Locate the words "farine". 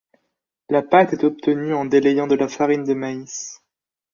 2.47-2.85